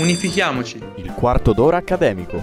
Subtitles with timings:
[0.00, 0.82] Unifichiamoci.
[0.94, 2.42] Il quarto d'ora accademico.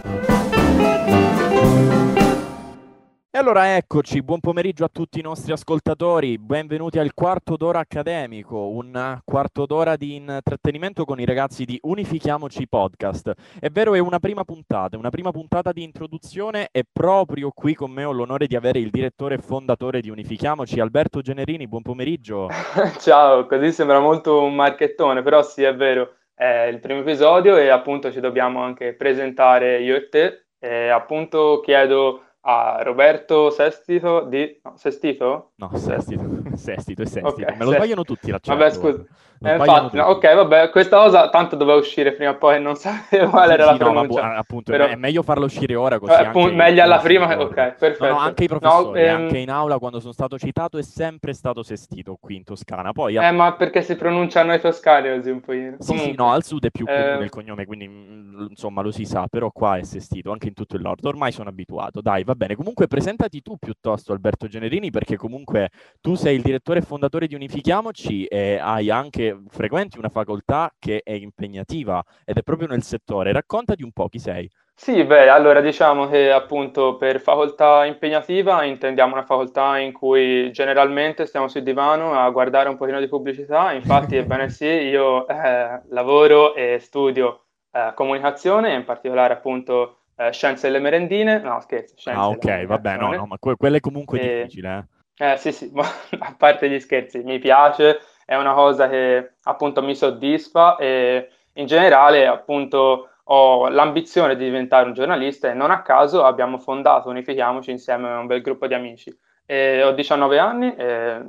[3.31, 8.69] E allora eccoci, buon pomeriggio a tutti i nostri ascoltatori, benvenuti al quarto d'ora accademico,
[8.69, 13.33] un quarto d'ora di intrattenimento con i ragazzi di Unifichiamoci Podcast.
[13.59, 17.89] È vero, è una prima puntata, una prima puntata di introduzione e proprio qui con
[17.89, 22.49] me ho l'onore di avere il direttore e fondatore di Unifichiamoci, Alberto Generini, buon pomeriggio.
[22.99, 27.69] Ciao, così sembra molto un marchettone, però sì, è vero è il primo episodio e
[27.69, 30.45] appunto ci dobbiamo anche presentare io e te.
[30.59, 34.59] E appunto chiedo a Roberto Sestito di...
[34.63, 35.53] No, Sestito?
[35.55, 36.23] No, Sestito,
[36.53, 37.27] Sestito e Sestito.
[37.29, 38.59] Okay, Me lo sbagliano tutti l'accento.
[38.59, 39.03] Vabbè, scusa.
[39.39, 43.29] Eh, infatti, no, ok, vabbè, questa cosa tanto doveva uscire prima o poi, non sapevo
[43.29, 44.27] quale era sì, la pronuncia.
[44.27, 44.85] No, appunto, però...
[44.85, 46.11] è meglio farlo uscire ora così.
[46.11, 48.07] Eh, appunto, meglio alla prima, ok, perfetto.
[48.07, 49.15] No, anche i professori, ehm...
[49.15, 52.91] anche in aula quando sono stato citato è sempre stato Sestito qui in Toscana.
[52.91, 55.53] Poi, eh, ma perché si pronunciano i toscani così un po'?
[55.79, 59.05] Sì, sì, no, al sud è più comune il cognome, quindi mm, insomma lo si
[59.05, 61.05] sa, però qua è Sestito, anche in tutto il nord.
[61.05, 62.01] Ormai sono abituato.
[62.01, 62.55] Dai, va bene.
[62.55, 65.69] Comunque presentati tu piuttosto, Alberto Generini, perché comunque
[66.01, 70.73] tu sei il direttore e fondatore di Unifichiamoci e hai anche frequenti una una facoltà
[70.79, 73.31] che è impegnativa ed è proprio nel settore.
[73.31, 74.49] Raccontati un po' chi sei.
[74.79, 81.25] Sì, beh, allora diciamo che appunto per facoltà impegnativa intendiamo una facoltà in cui generalmente
[81.25, 86.53] stiamo sul divano a guardare un pochino di pubblicità, infatti ebbene sì, io eh, lavoro
[86.53, 92.29] e studio eh, comunicazione, in particolare appunto eh, scienze delle merendine, no scherzo, scienze Ah
[92.29, 94.37] ok, vabbè, no, no, ma que- quello è comunque e...
[94.41, 94.87] difficile.
[95.15, 95.31] Eh.
[95.31, 95.87] eh sì, sì, ma
[96.19, 101.65] a parte gli scherzi, mi piace, è una cosa che appunto mi soddisfa e in
[101.65, 107.71] generale appunto ho l'ambizione di diventare un giornalista e non a caso abbiamo fondato Unifichiamoci
[107.71, 109.17] insieme a un bel gruppo di amici.
[109.45, 110.75] E ho 19 anni,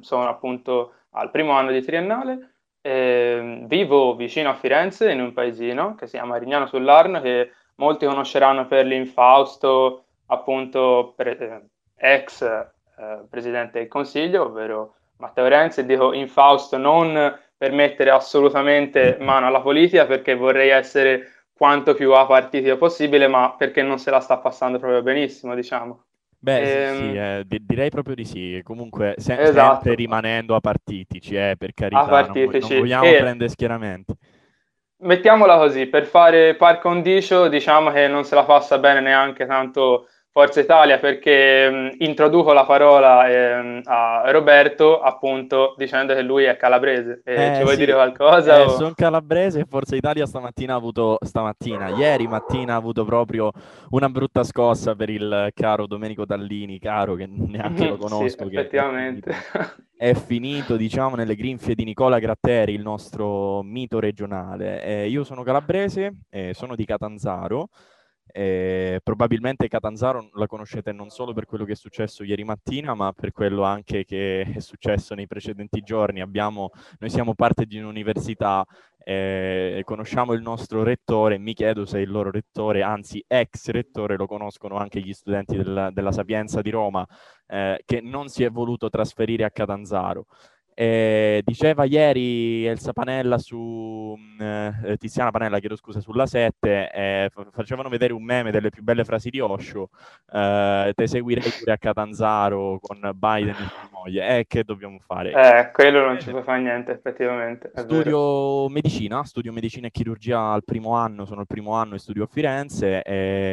[0.01, 6.09] sono appunto al primo anno di triennale, vivo vicino a Firenze in un paesino che
[6.09, 13.89] si chiama Rignano sull'Arno che molti conosceranno per l'Infausto, appunto pre- ex eh, presidente del
[13.89, 20.07] Consiglio, ovvero Matteo Renzi e dico in Fausto non per mettere assolutamente mano alla politica
[20.07, 24.79] perché vorrei essere quanto più a partiti possibile, ma perché non se la sta passando
[24.79, 26.05] proprio benissimo, diciamo.
[26.41, 26.87] Beh, ehm...
[26.87, 28.61] sì, sì eh, di- direi proprio di sì.
[28.63, 29.75] Comunque, se- esatto.
[29.75, 33.17] sempre rimanendo apartitici, eh, per carità, non, non vogliamo e...
[33.19, 34.15] prendere schieramenti.
[35.01, 40.09] Mettiamola così, per fare par condicio, diciamo che non se la passa bene neanche tanto
[40.39, 46.57] Forza Italia perché mh, introduco la parola eh, a Roberto appunto dicendo che lui è
[46.57, 47.23] calabrese.
[47.25, 47.81] E eh, ci vuoi sì.
[47.81, 48.59] dire qualcosa?
[48.59, 48.69] Eh, o...
[48.69, 53.51] Sono calabrese e Forza Italia stamattina ha avuto, stamattina, ieri mattina ha avuto proprio
[53.91, 58.49] una brutta scossa per il caro Domenico Dallini, caro che neanche lo conosco.
[58.49, 59.35] sì, effettivamente.
[59.99, 64.85] È finito, diciamo, nelle grinfie di Nicola Gratteri, il nostro mito regionale.
[64.85, 66.13] Eh, io sono calabrese,
[66.53, 67.71] sono di Catanzaro.
[68.31, 73.13] Eh, probabilmente Catanzaro la conoscete non solo per quello che è successo ieri mattina, ma
[73.13, 76.21] per quello anche che è successo nei precedenti giorni.
[76.21, 78.65] Abbiamo, noi siamo parte di un'università,
[78.99, 84.27] eh, conosciamo il nostro rettore, mi chiedo se il loro rettore, anzi ex rettore, lo
[84.27, 87.07] conoscono anche gli studenti del, della Sapienza di Roma,
[87.47, 90.27] eh, che non si è voluto trasferire a Catanzaro.
[90.81, 97.31] Eh, diceva ieri Elsa Panella su mm, eh, Tiziana Panella, chiedo scusa, sulla 7, eh,
[97.51, 99.89] facevano vedere un meme delle più belle frasi di Osho.
[100.33, 104.39] Eh, te seguirei pure a Catanzaro con Biden e sua moglie.
[104.39, 105.33] Eh, che dobbiamo fare?
[105.33, 107.73] Eh, quello non ci può fare niente, effettivamente.
[107.75, 112.23] Studio medicina, studio medicina e chirurgia al primo anno, sono al primo anno e studio
[112.23, 113.03] a Firenze.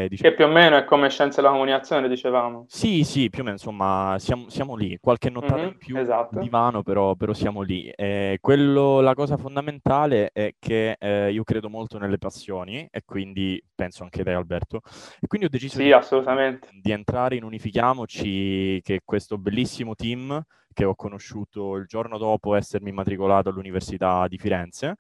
[0.09, 0.29] Diciamo...
[0.29, 2.65] Che più o meno è come scienze della comunicazione, dicevamo.
[2.67, 4.95] Sì, sì, più o meno, insomma, siamo, siamo lì.
[5.01, 6.39] Qualche nottata mm-hmm, in più esatto.
[6.39, 7.89] divano, però però, siamo lì.
[7.89, 13.61] Eh, quello, la cosa fondamentale è che eh, io credo molto nelle passioni e quindi
[13.73, 14.81] penso anche te Alberto.
[15.19, 20.43] E quindi ho deciso sì, di, di entrare in Unifichiamoci, che è questo bellissimo team
[20.75, 24.97] che ho conosciuto il giorno dopo essermi matricolato all'Università di Firenze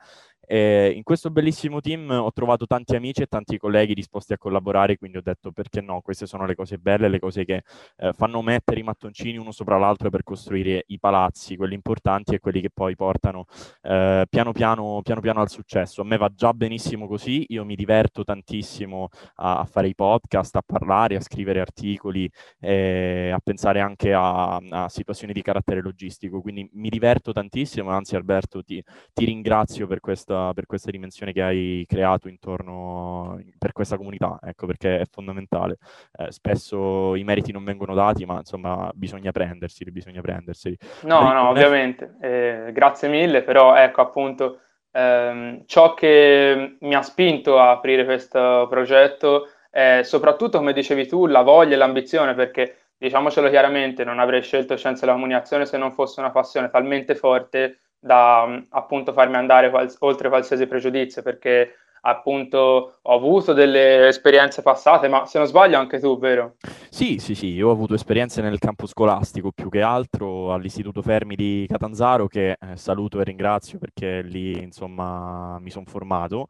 [0.47, 4.97] e in questo bellissimo team ho trovato tanti amici e tanti colleghi disposti a collaborare,
[4.97, 7.63] quindi ho detto perché no, queste sono le cose belle, le cose che
[7.97, 12.39] eh, fanno mettere i mattoncini uno sopra l'altro per costruire i palazzi, quelli importanti e
[12.39, 13.45] quelli che poi portano
[13.81, 16.01] eh, piano, piano, piano piano al successo.
[16.01, 20.55] A me va già benissimo così, io mi diverto tantissimo a, a fare i podcast,
[20.57, 22.29] a parlare, a scrivere articoli,
[22.59, 28.15] eh, a pensare anche a, a, situazioni di carattere logistico, quindi mi diverto tantissimo, anzi
[28.15, 28.83] Alberto ti,
[29.13, 34.67] ti ringrazio per questa, per questa dimensione che hai creato intorno per questa comunità, ecco
[34.67, 35.77] perché è fondamentale.
[36.17, 40.77] Eh, spesso i meriti non vengono dati, ma insomma bisogna prenderseli, bisogna prenderseli.
[41.01, 42.67] No, Perché no, ovviamente, è...
[42.67, 44.59] eh, grazie mille, però ecco appunto
[44.91, 51.25] ehm, ciò che mi ha spinto a aprire questo progetto è soprattutto, come dicevi tu,
[51.25, 55.93] la voglia e l'ambizione, perché diciamocelo chiaramente, non avrei scelto scienze della comunicazione se non
[55.93, 61.75] fosse una passione talmente forte da appunto farmi andare qual- oltre qualsiasi pregiudizio, perché
[62.07, 66.55] appunto ho avuto delle esperienze passate, ma se non sbaglio anche tu, vero?
[66.89, 71.35] Sì, sì, sì, io ho avuto esperienze nel campo scolastico più che altro all'Istituto Fermi
[71.35, 76.47] di Catanzaro che eh, saluto e ringrazio perché lì insomma mi sono formato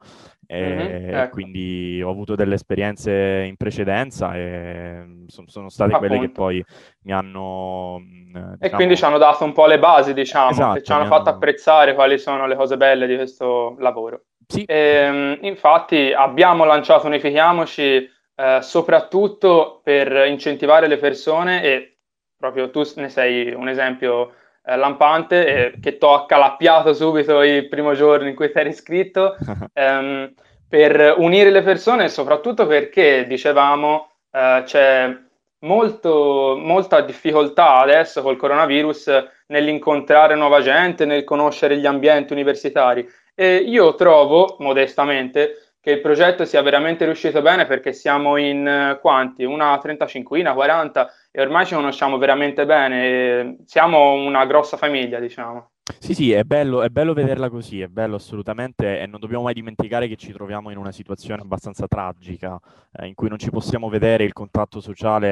[0.48, 1.30] e mm-hmm, ecco.
[1.32, 6.08] quindi ho avuto delle esperienze in precedenza e mm, son, sono state Appunto.
[6.08, 6.66] quelle che poi
[7.04, 8.00] mi hanno...
[8.02, 8.58] Diciamo...
[8.60, 11.30] E quindi ci hanno dato un po' le basi, diciamo, esatto, che ci hanno fatto
[11.30, 11.38] hanno...
[11.38, 14.26] apprezzare quali sono le cose belle di questo lavoro.
[14.48, 14.64] Sì.
[14.64, 21.98] E, ehm, infatti abbiamo lanciato Unifichiamoci eh, soprattutto per incentivare le persone e
[22.38, 24.34] proprio tu ne sei un esempio
[24.66, 28.70] eh, lampante e che ti ho accalappiato subito il primo giorno in cui ti eri
[28.70, 29.36] iscritto.
[29.74, 30.34] Ehm,
[30.68, 35.16] per unire le persone soprattutto perché dicevamo eh, c'è
[35.60, 43.58] molto, molta difficoltà adesso col coronavirus nell'incontrare nuova gente, nel conoscere gli ambienti universitari e
[43.58, 49.44] io trovo, modestamente, che il progetto sia veramente riuscito bene perché siamo in uh, quanti?
[49.44, 53.58] Una 35, 40 e ormai ci conosciamo veramente bene.
[53.66, 55.75] siamo una grossa famiglia, diciamo.
[56.00, 59.54] Sì, sì, è bello, è bello vederla così, è bello assolutamente e non dobbiamo mai
[59.54, 62.60] dimenticare che ci troviamo in una situazione abbastanza tragica
[62.94, 65.28] eh, in cui non ci possiamo vedere, il contatto sociale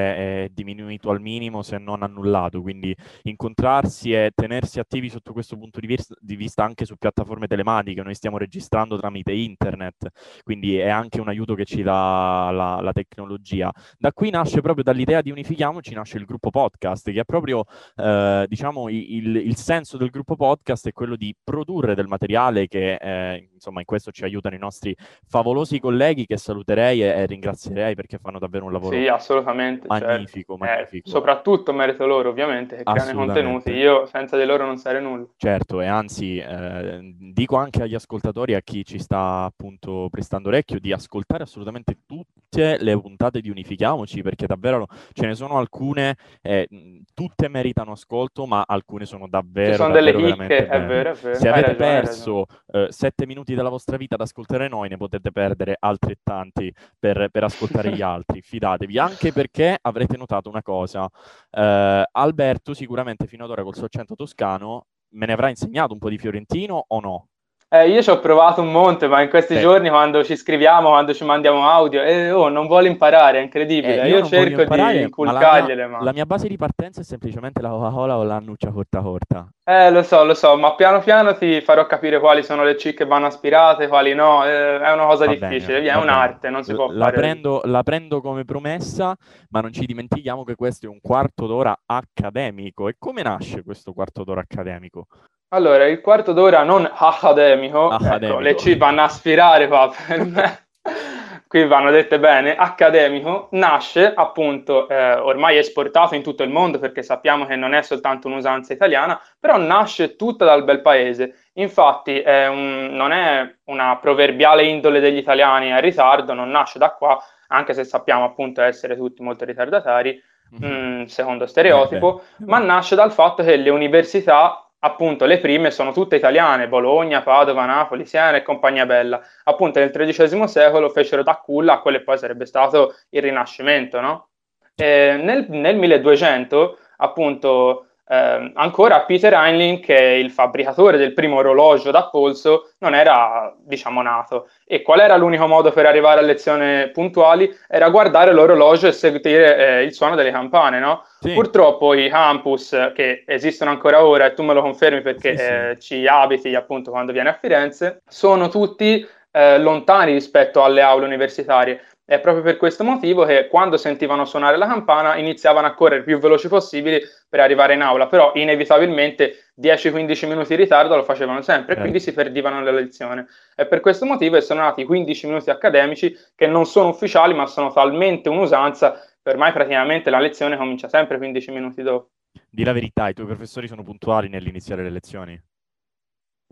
[0.46, 5.80] è diminuito al minimo se non annullato, quindi incontrarsi e tenersi attivi sotto questo punto
[5.80, 10.10] di vista, di vista anche su piattaforme telematiche, noi stiamo registrando tramite internet,
[10.44, 13.72] quindi è anche un aiuto che ci dà la, la tecnologia.
[13.98, 17.64] Da qui nasce proprio dall'idea di Unifichiamoci, nasce il gruppo podcast, che è proprio
[17.96, 22.68] eh, diciamo il, il senso del gruppo podcast podcast è quello di produrre del materiale
[22.68, 24.94] che eh, insomma in questo ci aiutano i nostri
[25.26, 30.58] favolosi colleghi che saluterei e, e ringrazierei perché fanno davvero un lavoro sì, assolutamente, magnifico,
[30.58, 30.74] certo.
[30.74, 31.08] magnifico.
[31.08, 35.02] Eh, soprattutto merito loro ovviamente che creano i contenuti, io senza di loro non sarei
[35.02, 35.26] nulla.
[35.38, 40.78] Certo e anzi eh, dico anche agli ascoltatori, a chi ci sta appunto prestando orecchio
[40.78, 46.68] di ascoltare assolutamente tutte le puntate di Unifichiamoci perché davvero ce ne sono alcune, eh,
[47.14, 49.72] tutte meritano ascolto ma alcune sono davvero...
[49.72, 51.36] Ci sono davvero, delle chicche, è vero, è vero.
[51.36, 55.32] Se avete ragione, perso eh, sette minuti della vostra vita ad ascoltare noi, ne potete
[55.32, 58.42] perdere altrettanti per, per ascoltare gli altri.
[58.42, 61.08] Fidatevi, anche perché avrete notato una cosa.
[61.52, 66.00] Eh, Alberto sicuramente fino ad ora col suo accento toscano me ne avrà insegnato un
[66.00, 67.28] po' di fiorentino o no?
[67.74, 69.60] Eh, io ci ho provato un monte, ma in questi eh.
[69.60, 74.04] giorni quando ci scriviamo, quando ci mandiamo audio, eh, oh, non vuole imparare, è incredibile.
[74.04, 75.88] Eh, io, io cerco imparare, di inculcargliele.
[75.88, 79.48] Ma la, la, mia base di partenza è semplicemente la Coca-Cola o l'annuccia corta corta.
[79.64, 82.94] Eh, lo so, lo so, ma piano piano ti farò capire quali sono le C
[82.94, 84.46] che vanno aspirate, quali no.
[84.46, 87.16] Eh, è una cosa va difficile, bene, è un'arte, non si può la fare.
[87.16, 89.16] Prendo, la prendo come promessa,
[89.50, 92.88] ma non ci dimentichiamo che questo è un quarto d'ora accademico.
[92.88, 95.08] E come nasce questo quarto d'ora accademico?
[95.54, 98.26] Allora, il quarto d'ora non accademico, accademico.
[98.26, 100.66] Ecco, le C vanno a aspirare qua per me.
[101.48, 107.04] Qui vanno dette bene, accademico, nasce appunto, eh, ormai esportato in tutto il mondo perché
[107.04, 111.50] sappiamo che non è soltanto un'usanza italiana, però nasce tutta dal bel paese.
[111.54, 116.90] Infatti è un, non è una proverbiale indole degli italiani a ritardo, non nasce da
[116.90, 120.20] qua, anche se sappiamo appunto essere tutti molto ritardatari,
[120.60, 121.02] mm-hmm.
[121.02, 125.92] mh, secondo stereotipo, eh ma nasce dal fatto che le università appunto le prime sono
[125.92, 129.22] tutte italiane, Bologna, Padova, Napoli, Siena e compagnia bella.
[129.46, 134.00] Appunto nel XIII secolo fecero da culla a quello che poi sarebbe stato il Rinascimento,
[134.02, 134.28] no?
[134.76, 141.92] Nel, nel 1200, appunto, eh, ancora Peter Heinlein, che è il fabbricatore del primo orologio
[141.92, 144.50] da polso, non era, diciamo, nato.
[144.66, 147.50] E qual era l'unico modo per arrivare a lezioni puntuali?
[147.68, 151.06] Era guardare l'orologio e seguire eh, il suono delle campane, no?
[151.20, 151.32] Sì.
[151.32, 155.78] Purtroppo i campus che esistono ancora ora, e tu me lo confermi perché sì, eh,
[155.80, 161.82] ci abiti appunto quando vieni a Firenze, sono tutti eh, lontani rispetto alle aule universitarie.
[162.06, 166.04] È proprio per questo motivo che quando sentivano suonare la campana iniziavano a correre il
[166.04, 171.42] più veloci possibili per arrivare in aula, però inevitabilmente 10-15 minuti di ritardo lo facevano
[171.42, 173.24] sempre e quindi si perdivano le lezioni.
[173.56, 177.46] È per questo motivo che sono nati 15 minuti accademici che non sono ufficiali ma
[177.46, 182.10] sono talmente un'usanza che ormai praticamente la lezione comincia sempre 15 minuti dopo.
[182.50, 185.42] Di la verità, i tuoi professori sono puntuali nell'iniziare le lezioni?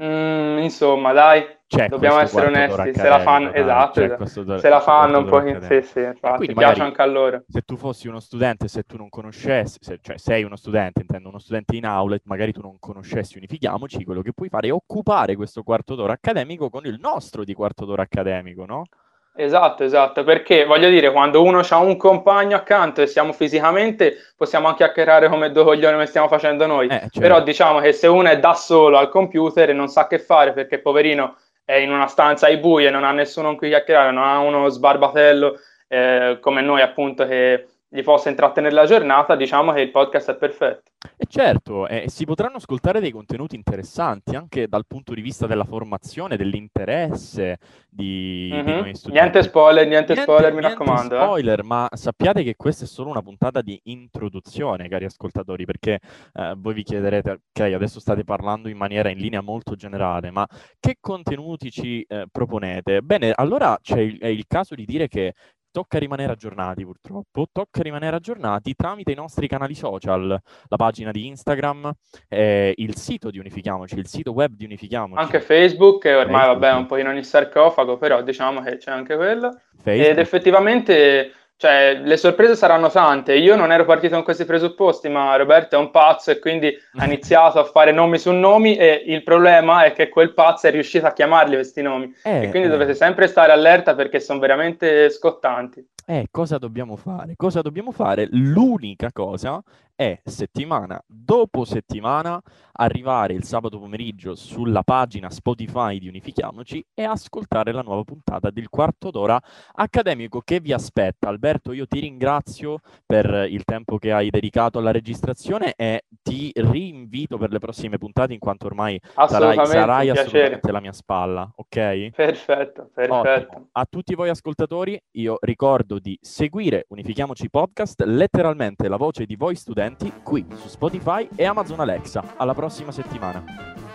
[0.03, 4.57] Mm, insomma, dai, c'è Dobbiamo essere onesti, se la fanno, esatto, esatto.
[4.57, 7.43] se la fanno un po', sì, sì, infatti, piace anche a loro.
[7.47, 11.29] Se tu fossi uno studente, se tu non conoscessi, se, cioè sei uno studente, intendo
[11.29, 15.35] uno studente in outlet, magari tu non conoscessi Unifichiamoci, quello che puoi fare è occupare
[15.35, 18.85] questo quarto d'ora accademico con il nostro di quarto d'ora accademico, no?
[19.33, 24.67] Esatto, esatto, perché voglio dire, quando uno ha un compagno accanto e siamo fisicamente, possiamo
[24.67, 26.87] anche chiacchierare come due coglioni come stiamo facendo noi.
[26.87, 27.19] Eh, certo.
[27.21, 30.51] Però diciamo che se uno è da solo al computer e non sa che fare
[30.51, 34.23] perché poverino è in una stanza ai buie, non ha nessuno con cui chiacchierare, non
[34.25, 39.81] ha uno sbarbatello eh, come noi appunto che gli possa intrattenere la giornata, diciamo che
[39.81, 40.91] il podcast è perfetto.
[41.17, 45.65] E certo, eh, si potranno ascoltare dei contenuti interessanti anche dal punto di vista della
[45.65, 47.57] formazione, dell'interesse
[47.89, 48.65] di, mm-hmm.
[48.65, 49.19] di noi studenti.
[49.19, 51.15] Niente spoiler, niente, niente spoiler, mi niente raccomando.
[51.15, 51.21] Eh.
[51.21, 51.63] spoiler, eh.
[51.63, 55.99] ma sappiate che questa è solo una puntata di introduzione, cari ascoltatori, perché
[56.31, 60.47] eh, voi vi chiederete, ok, adesso state parlando in maniera in linea molto generale, ma
[60.79, 63.01] che contenuti ci eh, proponete?
[63.01, 65.33] Bene, allora c'è il, è il caso di dire che
[65.71, 71.27] tocca rimanere aggiornati purtroppo, tocca rimanere aggiornati tramite i nostri canali social, la pagina di
[71.27, 71.91] Instagram,
[72.27, 75.21] eh, il sito di Unifichiamoci, il sito web di Unifichiamoci.
[75.21, 76.59] Anche Facebook, che ormai Facebook.
[76.59, 79.59] vabbè è un po' in ogni sarcofago, però diciamo che c'è anche quello.
[79.81, 80.09] Facebook.
[80.09, 83.35] Ed effettivamente cioè, le sorprese saranno tante.
[83.35, 87.05] Io non ero partito con questi presupposti, ma Roberto è un pazzo e quindi ha
[87.05, 91.05] iniziato a fare nomi su nomi e il problema è che quel pazzo è riuscito
[91.05, 92.11] a chiamarli questi nomi.
[92.23, 92.71] Eh, e quindi eh.
[92.71, 95.87] dovete sempre stare allerta perché sono veramente scottanti.
[96.07, 97.33] Eh, cosa dobbiamo fare?
[97.35, 98.27] Cosa dobbiamo fare?
[98.31, 99.61] L'unica cosa
[100.01, 102.41] è settimana dopo settimana
[102.73, 108.69] arrivare il sabato pomeriggio sulla pagina Spotify di Unifichiamoci e ascoltare la nuova puntata del
[108.69, 109.39] quarto d'ora
[109.73, 111.29] accademico che vi aspetta.
[111.29, 117.37] Alberto, io ti ringrazio per il tempo che hai dedicato alla registrazione e ti rinvito
[117.37, 122.09] per le prossime puntate in quanto ormai sarai, sarai assolutamente alla mia spalla, ok?
[122.15, 123.13] Perfetto, perfetto.
[123.13, 123.67] Ottimo.
[123.73, 129.55] A tutti voi ascoltatori io ricordo di seguire Unifichiamoci Podcast, letteralmente la voce di voi
[129.55, 132.35] studenti, seguenti qui su Spotify e Amazon Alexa.
[132.37, 133.43] Alla prossima settimana.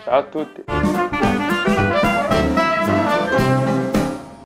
[0.03, 0.63] Ciao a tutti.